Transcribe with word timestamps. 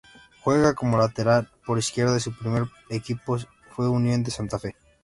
Juega 0.43 0.73
como 0.73 0.97
lateral 0.97 1.47
por 1.63 1.77
izquierda 1.77 2.17
y 2.17 2.19
su 2.19 2.35
primer 2.35 2.63
equipo 2.89 3.37
fue 3.69 3.87
Unión 3.87 4.23
de 4.23 4.31
Santa 4.31 4.57
Fe. 4.57 4.75